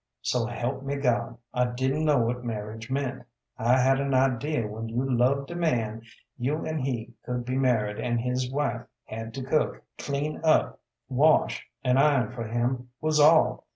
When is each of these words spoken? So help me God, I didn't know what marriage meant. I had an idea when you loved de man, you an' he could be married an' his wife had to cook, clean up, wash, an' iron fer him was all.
So 0.23 0.47
help 0.47 0.81
me 0.81 0.95
God, 0.95 1.37
I 1.53 1.65
didn't 1.65 2.05
know 2.05 2.17
what 2.17 2.43
marriage 2.43 2.89
meant. 2.89 3.21
I 3.59 3.77
had 3.79 3.99
an 3.99 4.15
idea 4.15 4.65
when 4.65 4.89
you 4.89 5.03
loved 5.07 5.49
de 5.49 5.55
man, 5.55 6.01
you 6.39 6.65
an' 6.65 6.79
he 6.79 7.13
could 7.23 7.45
be 7.45 7.55
married 7.55 7.99
an' 7.99 8.17
his 8.17 8.51
wife 8.51 8.81
had 9.05 9.31
to 9.35 9.43
cook, 9.43 9.83
clean 9.99 10.41
up, 10.43 10.79
wash, 11.07 11.67
an' 11.83 11.99
iron 11.99 12.31
fer 12.31 12.47
him 12.47 12.89
was 12.99 13.19
all. 13.19 13.67